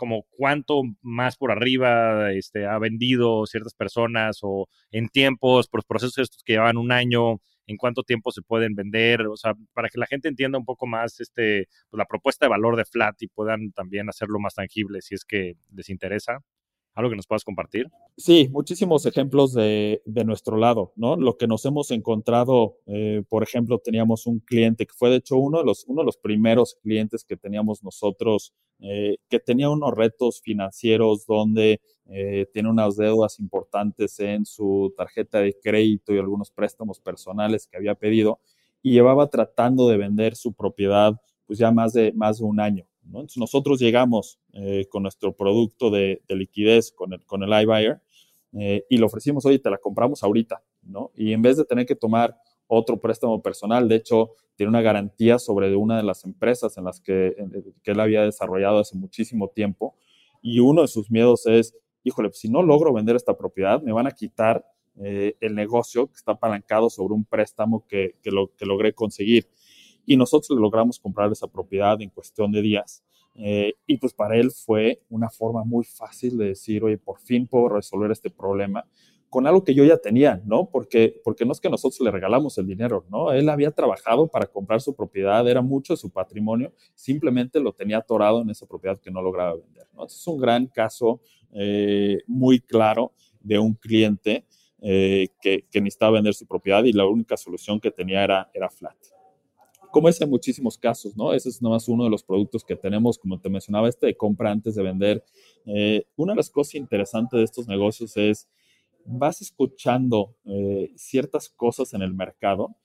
[0.01, 6.17] como cuánto más por arriba este, ha vendido ciertas personas o en tiempos, por procesos
[6.17, 9.99] estos que llevan un año, en cuánto tiempo se pueden vender, o sea, para que
[9.99, 13.27] la gente entienda un poco más este, pues, la propuesta de valor de Flat y
[13.27, 16.39] puedan también hacerlo más tangible si es que les interesa.
[16.93, 17.87] ¿Algo que nos puedas compartir?
[18.17, 21.15] Sí, muchísimos ejemplos de, de nuestro lado, ¿no?
[21.15, 25.37] Lo que nos hemos encontrado, eh, por ejemplo, teníamos un cliente que fue de hecho
[25.37, 29.93] uno de los, uno de los primeros clientes que teníamos nosotros, eh, que tenía unos
[29.95, 36.51] retos financieros donde eh, tiene unas deudas importantes en su tarjeta de crédito y algunos
[36.51, 38.41] préstamos personales que había pedido
[38.81, 41.13] y llevaba tratando de vender su propiedad
[41.45, 42.85] pues ya más de, más de un año.
[43.05, 48.01] Entonces nosotros llegamos eh, con nuestro producto de, liquidez, con el, con el iBuyer,
[48.53, 51.11] eh, y le ofrecimos, oye, te la compramos ahorita, ¿no?
[51.15, 52.37] Y en vez de tener que tomar
[52.67, 56.99] otro préstamo personal, de hecho, tiene una garantía sobre una de las empresas en las
[57.01, 57.35] que,
[57.83, 59.95] que él había desarrollado hace muchísimo tiempo,
[60.41, 63.91] y uno de sus miedos es, híjole, pues si no logro vender esta propiedad, me
[63.91, 64.65] van a quitar
[64.99, 69.47] eh, el negocio que está apalancado sobre un préstamo que, que, lo, que logré conseguir
[70.05, 73.03] y nosotros logramos comprar esa propiedad en cuestión de días.
[73.35, 77.47] Eh, y pues para él fue una forma muy fácil de decir, oye, por fin
[77.47, 78.85] puedo resolver este problema
[79.29, 80.69] con algo que yo ya tenía, ¿no?
[80.69, 83.31] Porque, porque no es que nosotros le regalamos el dinero, ¿no?
[83.31, 87.99] Él había trabajado para comprar su propiedad, era mucho de su patrimonio, simplemente lo tenía
[87.99, 90.05] atorado en esa propiedad que no lograba vender, ¿no?
[90.05, 91.21] es un gran caso
[91.53, 94.45] eh, muy claro de un cliente
[94.81, 98.69] eh, que, que, necesitaba vender su propiedad y la única solución que tenía era, era
[98.69, 98.97] flat
[99.91, 101.33] como es en muchísimos casos, ¿no?
[101.33, 104.15] Ese es nada más uno de los productos que tenemos, como te mencionaba, este de
[104.15, 105.23] compra antes de vender.
[105.65, 108.47] Eh, una de las cosas interesantes de estos negocios es,
[109.05, 112.75] vas escuchando eh, ciertas cosas en el mercado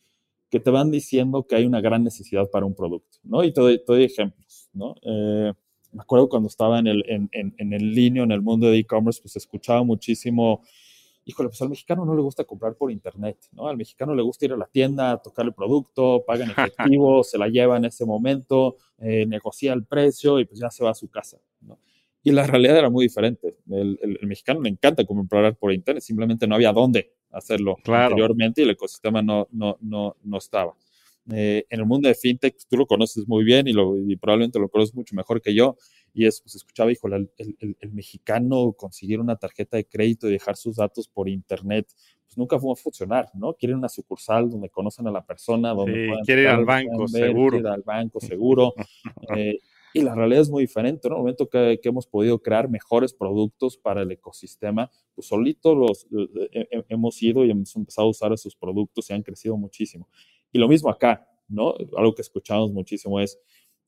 [0.51, 3.43] que te van diciendo que hay una gran necesidad para un producto, ¿no?
[3.45, 4.95] Y te doy, ejemplos, ¿no?
[5.03, 5.53] Eh,
[5.93, 8.79] me acuerdo cuando estaba en el, en, en, en el línea, en el mundo de
[8.79, 10.63] e-commerce, pues escuchaba muchísimo
[11.27, 13.69] híjole, pues al mexicano no le gusta comprar por internet, ¿no?
[13.69, 16.51] Al mexicano le gusta ir a la tienda, tocar el producto, paga en
[16.97, 20.85] efectivo, se la lleva en ese momento, eh, negocia el precio y pues ya se
[20.85, 21.79] va a su casa, ¿no?
[22.23, 23.57] Y la realidad era muy diferente.
[23.71, 28.71] El, mexicano le encanta comprar por internet, simplemente no había dónde hacerlo anteriormente y el
[28.71, 30.75] ecosistema no, no, no, no estaba.
[31.33, 34.61] Eh, en el mundo de fintech, tú lo conoces muy bien y, lo, y probablemente
[34.61, 35.77] lo conoces mucho mejor que yo
[36.15, 40.57] y es, pues escuchaba, hijo, el, el, mexicano conseguir una tarjeta de crédito y dejar
[40.57, 41.89] sus datos por internet,
[42.25, 43.55] pues nunca fue a funcionar, ¿no?
[43.55, 47.59] Quieren una sucursal donde conocen a la persona, donde sí, quiere ir al banco, seguro.
[47.59, 48.73] Ir al banco, seguro.
[49.37, 49.59] eh,
[49.93, 51.17] y la realidad es muy diferente, ¿no?
[51.17, 55.75] En el momento que, que, hemos podido crear mejores productos para el ecosistema, pues solito
[55.75, 56.07] los
[56.53, 60.09] eh, hemos ido y hemos empezado a usar esos productos y han crecido muchísimo.
[60.57, 61.75] Y lo mismo acá, ¿no?
[61.99, 63.39] Algo que escuchamos muchísimo es,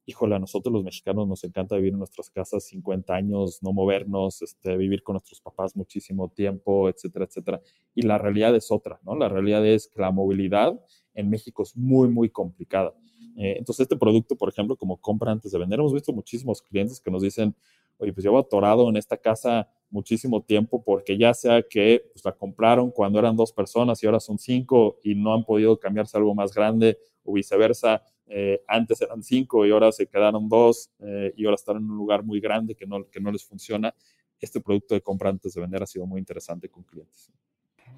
[0.04, 4.42] híjole, a nosotros los mexicanos nos encanta vivir en nuestras casas 50 años, no movernos,
[4.42, 7.62] este, vivir con nuestros papás muchísimo tiempo, etcétera, etcétera.
[7.94, 9.16] Y la realidad es otra, ¿no?
[9.16, 10.78] La realidad es que la movilidad
[11.14, 12.94] en México es muy, muy complicada.
[13.38, 17.00] Eh, entonces, este producto, por ejemplo, como compra antes de vender, hemos visto muchísimos clientes
[17.00, 17.56] que nos dicen,
[17.98, 22.32] oye, pues llevo atorado en esta casa muchísimo tiempo porque ya sea que pues, la
[22.32, 26.34] compraron cuando eran dos personas y ahora son cinco y no han podido cambiarse algo
[26.34, 31.44] más grande o viceversa, eh, antes eran cinco y ahora se quedaron dos eh, y
[31.44, 33.94] ahora están en un lugar muy grande que no, que no les funciona.
[34.40, 37.32] Este producto de compra antes de vender ha sido muy interesante con clientes.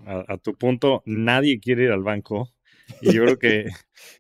[0.07, 2.49] A, tu punto, nadie quiere ir al banco
[3.01, 3.67] y yo creo que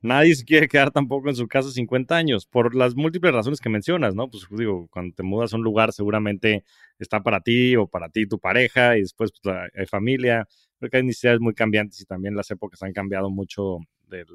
[0.02, 3.68] nadie se quiere quedar tampoco en su casa 50 años por las múltiples razones que
[3.68, 4.28] mencionas, ¿no?
[4.28, 6.64] Pues digo, cuando te mudas a un lugar seguramente
[6.98, 10.46] está para ti o para ti tu pareja y después pues, hay familia.
[10.78, 13.78] Creo que hay necesidades muy cambiantes y también las épocas han cambiado mucho
[14.08, 14.26] del,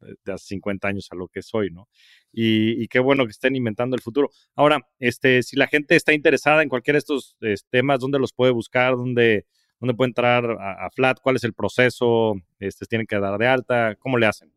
[0.00, 1.88] de hace 50 años a lo que soy, ¿no?
[2.32, 4.30] Y, qué bueno que estén inventando el futuro.
[4.54, 7.36] Ahora, este, si la gente está interesada en cualquiera de estos
[7.70, 8.96] temas, ¿dónde los puede buscar?
[8.96, 9.46] ¿Dónde,
[9.80, 11.18] dónde puede entrar a, Flat?
[11.22, 12.34] ¿Cuál es el proceso?
[12.58, 13.94] Este, ¿Tienen que dar de alta?
[13.96, 14.52] ¿Cómo le hacen?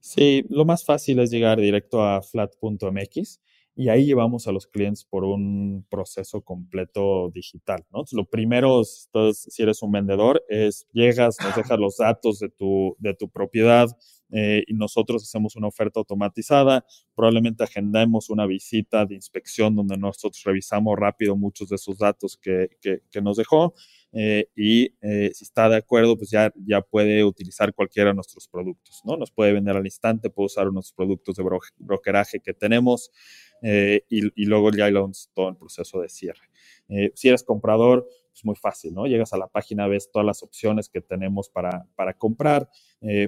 [0.00, 3.40] Sí, lo más fácil es llegar directo a flat.mx
[3.76, 8.04] y ahí llevamos a los clientes por un proceso completo digital, ¿no?
[8.12, 13.14] lo primero, si eres un vendedor, es llegas, nos dejas los datos de tu, de
[13.14, 13.88] tu propiedad
[14.30, 16.84] eh, y nosotros hacemos una oferta automatizada,
[17.14, 22.68] probablemente agendemos una visita de inspección donde nosotros revisamos rápido muchos de esos datos que,
[22.80, 23.74] que, nos dejó
[24.16, 28.46] eh, y eh, si está de acuerdo, pues ya, ya puede utilizar cualquiera de nuestros
[28.46, 29.16] productos, ¿no?
[29.16, 31.44] Nos puede vender al instante, puede usar unos productos de
[31.78, 33.10] brokeraje que tenemos.
[33.62, 36.50] Eh, y, luego ya launch todo el proceso de cierre.
[37.14, 39.06] Si eres comprador, es muy fácil, ¿no?
[39.06, 42.68] Llegas a la página, ves todas las opciones que tenemos para, para comprar,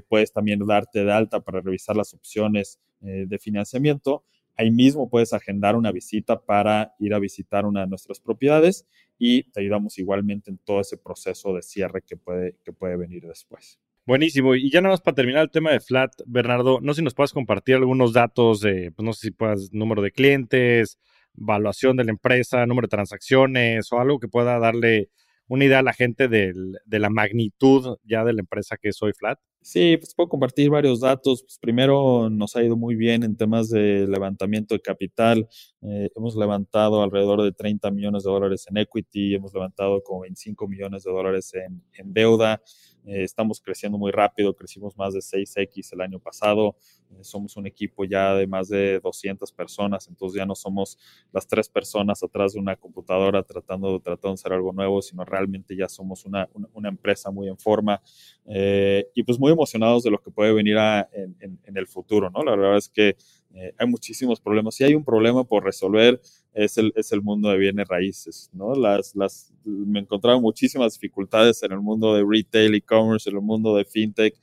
[0.09, 4.25] puedes también darte de alta para revisar las opciones de financiamiento.
[4.57, 8.87] Ahí mismo puedes agendar una visita para ir a visitar una de nuestras propiedades
[9.19, 13.27] y te ayudamos igualmente en todo ese proceso de cierre que puede, que puede venir
[13.27, 13.79] después.
[14.07, 14.55] Buenísimo.
[14.55, 17.15] Y ya nada más para terminar el tema de Flat, Bernardo, no sé si nos
[17.15, 20.99] puedes compartir algunos datos de, pues no sé si puedas, número de clientes,
[21.37, 25.11] evaluación de la empresa, número de transacciones o algo que pueda darle
[25.49, 26.55] una idea a la gente de
[26.87, 29.39] la magnitud ya de la empresa que es Hoy Flat.
[29.69, 31.43] Sí, pues puedo compartir varios datos.
[31.43, 35.49] Pues primero nos ha ido muy bien en temas de levantamiento de capital.
[35.83, 40.69] Eh, hemos levantado alrededor de 30 millones de dólares en equity, hemos levantado como 25
[40.69, 42.63] millones de dólares en, en deuda.
[43.07, 46.77] Eh, estamos creciendo muy rápido, crecimos más de 6X el año pasado.
[47.11, 50.99] Eh, somos un equipo ya de más de 200 personas, entonces ya no somos
[51.33, 55.77] las tres personas atrás de una computadora tratando, tratando de hacer algo nuevo, sino realmente
[55.77, 58.03] ya somos una, una, empresa muy en forma
[58.47, 60.77] eh, y pues muy emocionados de lo que puede venir
[61.13, 62.43] en, en, el futuro, ¿no?
[62.45, 63.17] La verdad es que
[63.55, 64.75] eh, hay muchísimos problemas.
[64.75, 66.21] Si hay un problema por resolver,
[66.53, 68.75] es el, es el mundo de bienes raíces, ¿no?
[68.75, 73.75] Las, las, me encontraba muchísimas dificultades en el mundo de retail, e-commerce, en el mundo
[73.77, 74.35] de fintech,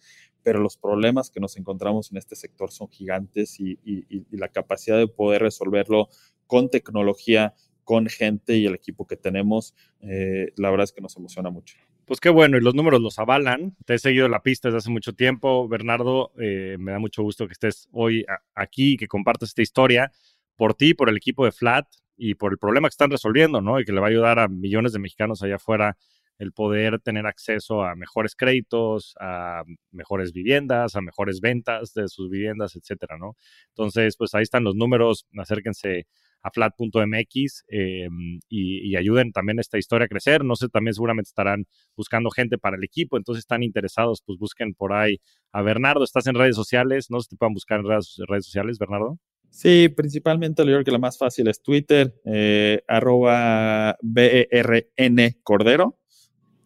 [0.41, 4.49] pero los problemas que nos encontramos en este sector son gigantes y, y, y la
[4.49, 6.09] capacidad de poder resolverlo
[6.47, 11.15] con tecnología, con gente y el equipo que tenemos, eh, la verdad es que nos
[11.17, 11.77] emociona mucho.
[12.05, 13.75] Pues qué bueno, y los números los avalan.
[13.85, 15.67] Te he seguido la pista desde hace mucho tiempo.
[15.69, 20.11] Bernardo, eh, me da mucho gusto que estés hoy aquí y que compartas esta historia
[20.57, 21.85] por ti, por el equipo de Flat
[22.17, 23.79] y por el problema que están resolviendo, ¿no?
[23.79, 25.97] Y que le va a ayudar a millones de mexicanos allá afuera
[26.39, 32.29] el poder tener acceso a mejores créditos, a mejores viviendas, a mejores ventas de sus
[32.29, 33.37] viviendas, etcétera, ¿no?
[33.69, 36.07] Entonces, pues ahí están los números, acérquense
[36.43, 38.07] a flat.mx eh,
[38.49, 40.43] y, ayuden también a esta historia a crecer.
[40.43, 44.73] No sé, también seguramente estarán buscando gente para el equipo, entonces están interesados, pues busquen
[44.73, 45.19] por ahí
[45.51, 46.03] a Bernardo.
[46.03, 47.09] ¿Estás en redes sociales?
[47.09, 49.17] No sé si te puedan buscar en redes, sociales, Bernardo.
[49.49, 55.99] Sí, principalmente lo que la más fácil es Twitter, eh, arroba BERN Cordero.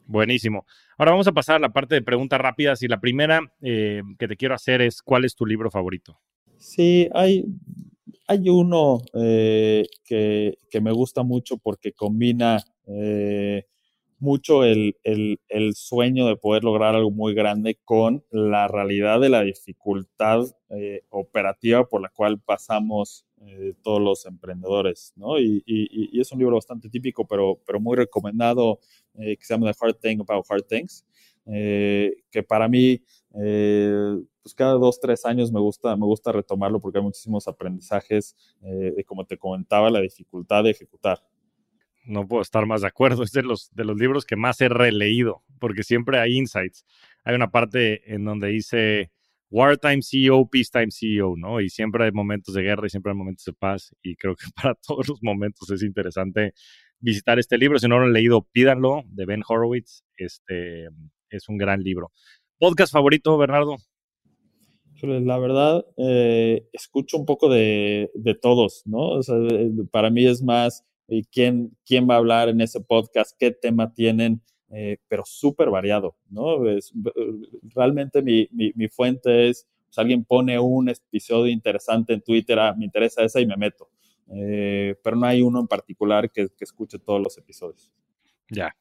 [0.05, 0.65] Buenísimo.
[0.97, 4.27] Ahora vamos a pasar a la parte de preguntas rápidas y la primera eh, que
[4.27, 6.19] te quiero hacer es, ¿cuál es tu libro favorito?
[6.57, 7.45] Sí, hay
[8.27, 13.65] hay uno eh, que, me gusta mucho porque combina eh,
[14.19, 14.95] mucho el,
[15.73, 21.87] sueño de poder lograr algo muy grande con la realidad de la dificultad eh, operativa
[21.87, 23.25] por la cual pasamos
[23.83, 25.39] todos los emprendedores, ¿no?
[25.39, 25.63] Y,
[26.19, 28.79] es un libro bastante típico, pero, pero muy recomendado,
[29.15, 31.05] que se llama The Hard Thing About Hard Things,
[31.45, 32.99] que para mí
[33.37, 39.03] pues cada dos, tres años me gusta, me gusta retomarlo porque hay muchísimos aprendizajes eh,
[39.05, 41.23] como te comentaba, la dificultad de ejecutar.
[42.05, 43.23] No puedo estar más de acuerdo.
[43.23, 46.85] Es de los, de los libros que más he releído, porque siempre hay insights.
[47.23, 49.11] Hay una parte en donde dice
[49.49, 51.61] Wartime CEO, Peacetime CEO, ¿no?
[51.61, 53.93] Y siempre hay momentos de guerra y siempre hay momentos de paz.
[54.01, 56.53] Y creo que para todos los momentos es interesante
[56.99, 57.77] visitar este libro.
[57.79, 60.03] Si no lo han leído, pídanlo, de Ben Horowitz.
[60.15, 60.87] Este
[61.29, 62.11] es un gran libro.
[62.59, 63.77] ¿Podcast favorito, Bernardo?
[65.03, 68.09] La verdad, eh, escucho un poco de,
[68.41, 69.19] todos, ¿no?
[69.19, 73.51] Eh, para mí es más eh, quién, quién va a hablar en ese podcast, qué
[73.51, 74.41] tema tienen,
[75.07, 76.57] pero súper variado, ¿no?
[77.61, 78.49] realmente mi,
[78.89, 83.45] fuente es, pues, alguien pone un episodio interesante en Twitter, ah, me interesa esa y
[83.45, 83.87] me meto.
[84.25, 87.91] pero no hay uno en particular que, que escuche todos los episodios.
[88.49, 88.75] Ya,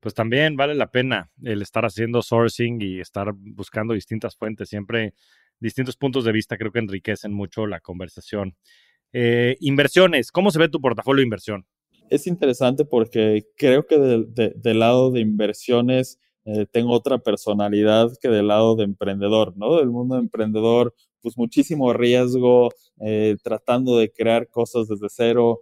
[0.00, 4.68] pues también vale la pena el estar haciendo sourcing y estar buscando distintas fuentes.
[4.68, 5.14] Siempre
[5.60, 8.56] distintos puntos de vista creo que enriquecen mucho la conversación.
[9.12, 11.66] Eh, inversiones, ¿cómo se ve tu portafolio de inversión?
[12.10, 18.48] Es interesante porque creo que del lado de inversiones eh, tengo otra personalidad que del
[18.48, 19.76] lado de emprendedor, ¿no?
[19.76, 22.70] Del mundo de emprendedor, pues muchísimo riesgo,
[23.42, 25.60] tratando de crear cosas desde cero,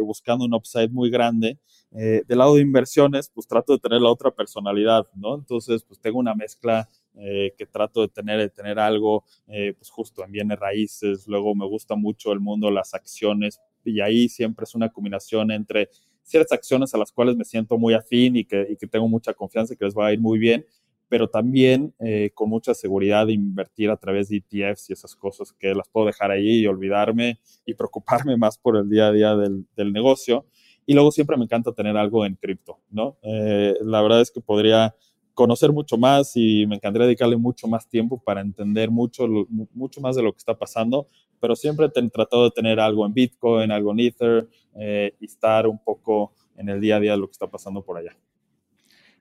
[0.00, 1.58] buscando un upside muy grande.
[1.92, 5.34] Del lado de inversiones, pues trato de tener la otra personalidad, ¿no?
[5.34, 10.32] Entonces, pues tengo una mezcla que trato de tener, de tener algo, pues justo en
[10.32, 14.88] bienes raíces, luego me gusta mucho el mundo las acciones, y ahí siempre es una
[14.88, 15.90] combinación entre
[16.22, 19.76] ciertas acciones a las cuales me siento muy afín y que, tengo mucha confianza y
[19.76, 20.64] que les va a ir muy bien,
[21.08, 25.52] pero también eh, con mucha seguridad de invertir a través de ETFs y esas cosas
[25.52, 29.36] que las puedo dejar ahí y olvidarme y preocuparme más por el día a día
[29.36, 30.46] del, negocio.
[30.86, 33.16] Y luego siempre me encanta tener algo en cripto, ¿no?
[33.22, 34.94] Eh, la verdad es que podría
[35.34, 39.26] conocer mucho más y me encantaría dedicarle mucho más tiempo para entender mucho,
[39.72, 41.06] mucho más de lo que está pasando,
[41.40, 45.66] pero siempre he tratado de tener algo en Bitcoin, algo en Ether eh, y estar
[45.66, 48.16] un poco en el día a día de lo que está pasando por allá.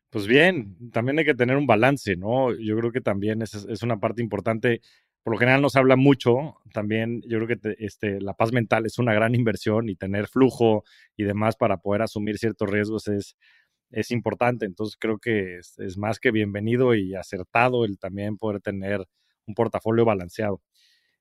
[0.09, 2.53] Pues bien, también hay que tener un balance, ¿no?
[2.53, 4.81] Yo creo que también es, es una parte importante.
[5.23, 8.97] Por lo general nos habla mucho, también yo creo que este, la paz mental es
[8.97, 10.83] una gran inversión y tener flujo
[11.15, 13.35] y demás para poder asumir ciertos riesgos es,
[14.09, 14.65] importante.
[14.65, 19.05] Entonces creo que es, más que bienvenido y acertado el también poder tener
[19.45, 20.61] un portafolio balanceado.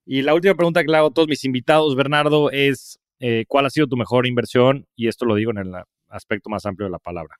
[0.06, 3.66] Y la última pregunta que le hago a todos mis invitados, Bernardo, es eh, ¿cuál
[3.66, 4.86] ha sido tu mejor inversión?
[4.96, 5.74] Y esto lo digo en el
[6.08, 7.36] aspecto más amplio de la palabra.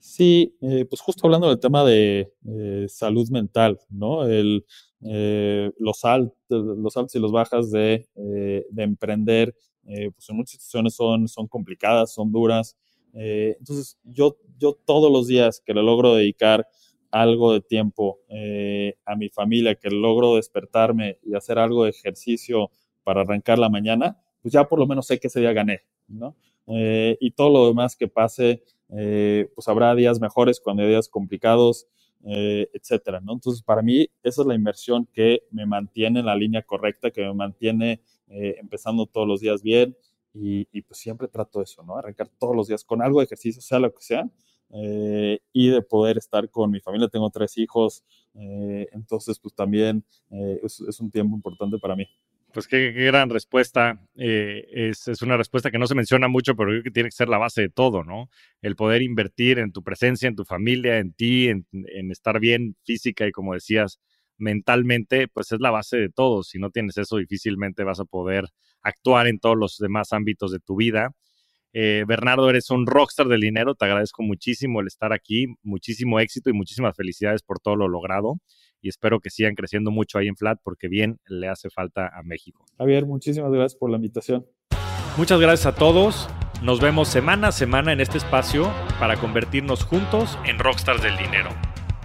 [0.00, 4.26] Sí, eh, pues justo hablando del tema de eh, salud mental, ¿no?
[4.26, 4.64] El,
[5.78, 12.32] los, altos, y los bajas de, de emprender, pues en muchas situaciones son, complicadas, son
[12.32, 12.76] duras,
[13.14, 16.66] eh, entonces, yo, yo todos los días que le logro dedicar
[17.10, 22.70] algo de tiempo eh, a mi familia, que logro despertarme y hacer algo de ejercicio
[23.02, 26.36] para arrancar la mañana, pues ya por lo menos sé que ese día gané, ¿no?
[26.66, 31.86] Eh, y todo lo demás que pase, pues habrá días mejores cuando hay días complicados,
[32.24, 33.34] etcétera, ¿no?
[33.34, 37.22] Entonces, para mí, esa es la inversión que me mantiene en la línea correcta, que
[37.22, 39.96] me mantiene empezando todos los días bien,
[40.40, 41.96] y, pues siempre trato eso, ¿no?
[41.96, 44.28] Arrancar todos los días con algo de ejercicio, sea lo que sea,
[44.70, 47.08] eh, y de poder estar con mi familia.
[47.08, 52.06] Tengo tres hijos, eh, entonces pues también eh, es, un tiempo importante para mí.
[52.52, 54.00] Pues qué, gran respuesta.
[54.14, 57.28] Es, es, una respuesta que no se menciona mucho, pero creo que tiene que ser
[57.28, 58.30] la base de todo, ¿no?
[58.62, 62.76] El poder invertir en tu presencia, en tu familia, en ti, en, en estar bien
[62.84, 64.00] física y como decías,
[64.38, 66.42] mentalmente, pues es la base de todo.
[66.42, 68.46] Si no tienes eso, difícilmente vas a poder
[68.82, 71.12] actuar en todos los demás ámbitos de tu vida.
[71.74, 76.50] Eh, Bernardo, eres un rockstar del dinero, te agradezco muchísimo el estar aquí, muchísimo éxito
[76.50, 78.40] y muchísimas felicidades por todo lo logrado
[78.80, 82.22] y espero que sigan creciendo mucho ahí en Flat porque bien le hace falta a
[82.22, 82.64] México.
[82.78, 84.46] Javier, muchísimas gracias por la invitación.
[85.16, 86.28] Muchas gracias a todos.
[86.62, 91.50] Nos vemos semana a semana en este espacio para convertirnos juntos en rockstars del dinero.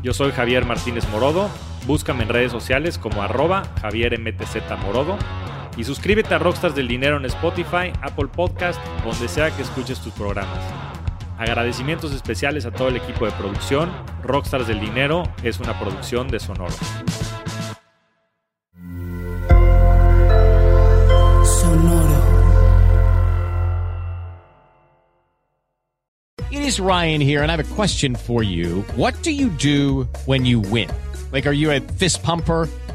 [0.03, 1.49] Yo soy Javier Martínez Morodo.
[1.87, 5.17] Búscame en redes sociales como arroba Javier MTZ Morodo
[5.77, 10.13] y suscríbete a Rockstars del Dinero en Spotify, Apple Podcast, donde sea que escuches tus
[10.13, 10.92] programas.
[11.43, 13.91] Agradecimientos especiales a todo el equipo de producción.
[14.23, 16.73] Rockstars del Dinero es una producción de Sonoro.
[21.43, 22.23] Sonoro.
[26.49, 28.85] It is Ryan here and I have a question for you.
[28.95, 30.87] What do you do when you win?
[31.33, 32.69] Like are you a fist pumper?